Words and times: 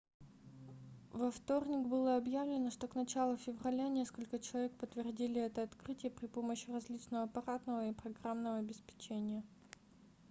во 1.13 1.29
вторник 1.29 1.85
было 1.87 2.17
объявлено 2.17 2.71
что 2.71 2.87
к 2.87 2.95
началу 2.95 3.37
февраля 3.37 3.87
несколько 3.87 4.39
человек 4.39 4.71
подтвердили 4.75 5.39
это 5.39 5.61
открытие 5.61 6.09
при 6.09 6.25
помощи 6.25 6.71
различного 6.71 7.25
аппаратного 7.25 7.87
и 7.87 7.93
программного 7.93 8.57
обеспечения 8.57 9.43